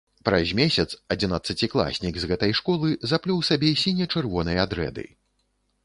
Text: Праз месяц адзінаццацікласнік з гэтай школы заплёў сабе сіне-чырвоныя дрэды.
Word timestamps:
Праз 0.27 0.53
месяц 0.59 0.85
адзінаццацікласнік 1.15 2.13
з 2.23 2.31
гэтай 2.33 2.51
школы 2.63 2.87
заплёў 3.13 3.39
сабе 3.53 3.69
сіне-чырвоныя 3.87 4.63
дрэды. 4.75 5.05